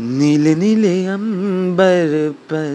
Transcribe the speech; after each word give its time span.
नीले 0.00 0.54
नीले 0.54 1.06
अंबर 1.06 2.34
पर 2.52 2.72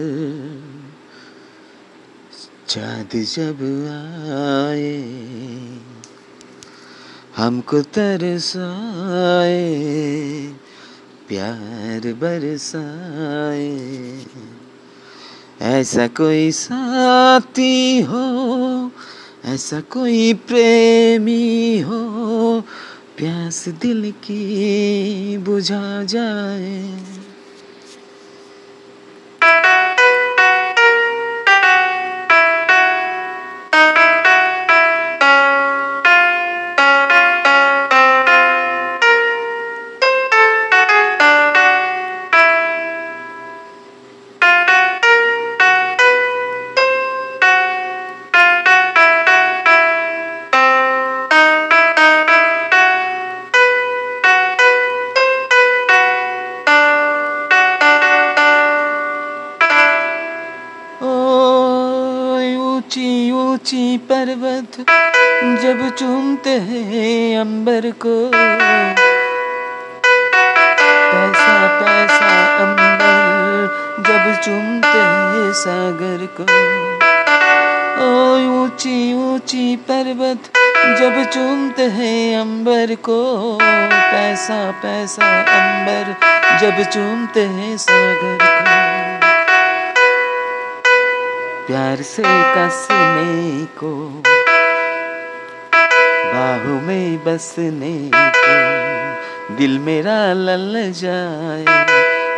चाँद 2.68 3.08
जब 3.14 3.60
आए, 3.90 4.98
हमको 7.36 7.82
तरसाए, 7.82 9.66
प्यार 11.28 12.12
बरसाए। 12.12 13.70
ऐसा 15.60 16.06
कोई 16.06 16.50
साथी 16.50 18.00
हो, 18.00 18.90
ऐसा 19.44 19.80
कोई 19.80 20.32
प्रेमी 20.34 21.80
हो 21.80 22.02
प्यास 23.22 23.68
दिल 23.68 24.10
की 24.12 25.38
बुझा 25.38 26.02
जाए। 26.02 26.98
ऊँची 62.92 63.32
ऊँची 63.32 63.96
पर्वत 63.98 64.76
जब 65.62 65.78
चूमते 65.98 66.50
हैं 66.50 67.40
अंबर 67.40 67.90
को। 67.90 68.30
पैसा 71.12 71.54
पैसा 71.78 72.28
अंबर 72.58 74.04
जब 74.08 74.42
चूमते 74.42 74.98
हैं 74.98 75.52
सागर 75.52 76.26
को। 76.40 76.44
ओ 78.04 78.36
ऊँची 78.60 79.14
ऊँची 79.14 79.76
पर्वत 79.76 80.52
जब 81.00 81.22
चूमते 81.30 81.82
हैं 81.82 82.40
अंबर 82.40 82.94
को। 82.94 83.20
पैसा 83.62 84.70
पैसा 84.70 85.36
अंबर 85.58 86.14
जब 86.60 86.90
चूमते 86.90 87.40
हैं 87.40 87.76
सागर 87.76 88.38
को। 88.42 88.91
प्यार 91.66 92.02
से 92.02 92.22
कसने 92.54 93.64
को, 93.78 93.90
बाहों 96.32 96.80
में 96.80 97.24
बसने 97.24 97.92
को, 98.14 99.56
दिल 99.56 99.78
मेरा 99.78 100.16
लल 100.32 100.92
जाए, 100.96 101.64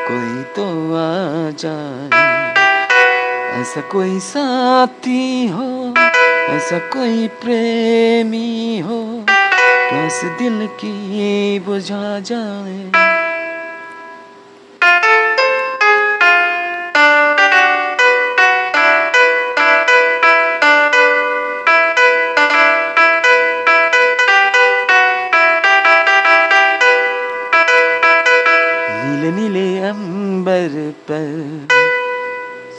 कोई 0.09 0.43
तो 0.57 0.67
आ 0.95 1.51
जाए। 1.63 2.23
ऐसा 3.61 3.81
कोई 3.93 4.19
साथी 4.21 5.47
हो, 5.47 5.95
ऐसा 6.55 6.79
कोई 6.79 7.29
प्रेमी 7.43 8.79
हो 8.79 9.03
प्यास 9.29 10.21
दिल 10.39 10.67
की 10.81 11.59
बुझा 11.59 12.21
जाए। 12.21 12.91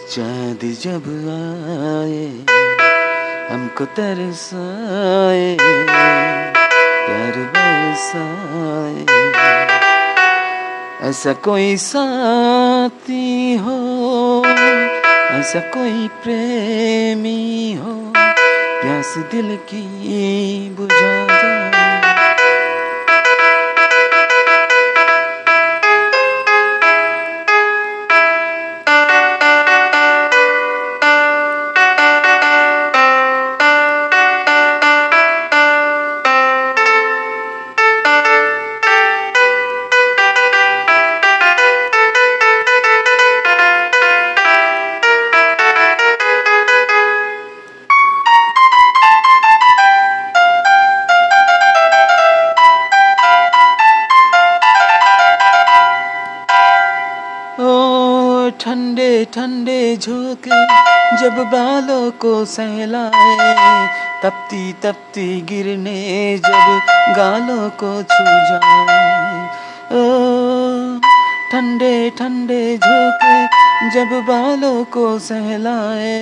चाँद 0.09 0.59
जब 0.81 1.05
आए, 1.29 2.25
हमको 3.49 3.85
तरसाए, 3.85 5.57
प्यार 7.05 7.37
बरसाए। 7.55 9.05
ऐसा 11.09 11.33
कोई 11.33 11.75
साथी 11.77 13.55
हो, 13.55 13.77
ऐसा 15.31 15.59
कोई 15.59 16.07
प्रेमी 16.23 17.73
हो, 17.73 17.93
प्यास 18.81 19.17
दिल 19.31 19.55
की 19.57 19.85
बुझा 20.69 21.34
ठंडे 59.33 59.97
झोंके 59.97 60.65
जब 61.17 61.37
बालों 61.37 62.11
को 62.11 62.45
सहलाए, 62.45 63.87
तपती 64.23 64.73
तपती 64.73 65.41
गिरने 65.41 66.37
जब 66.37 66.81
गालों 67.17 67.69
को 67.69 68.03
छू 68.03 68.23
जाए। 68.23 69.45
ओ, 69.91 70.03
ठंडे 71.51 72.09
ठंडे 72.09 72.77
झोंके 72.77 73.45
जब 73.89 74.21
बालों 74.21 74.83
को 74.83 75.19
सहलाए, 75.19 76.19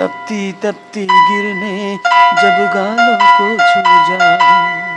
तपती 0.00 0.52
तपती 0.52 1.06
गिरने 1.10 1.96
जब 2.42 2.72
गालों 2.74 3.16
को 3.16 3.50
छू 3.56 4.16
जाए। 4.16 4.89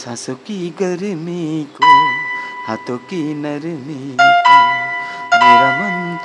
सांसों 0.00 0.34
की 0.34 0.70
गर्मी 0.70 1.64
को 1.64 1.88
हाथों 2.66 2.96
की 2.98 3.34
नरमी 3.34 4.16
को। 4.20 4.28
मेरा 5.36 5.70
मन 5.80 6.18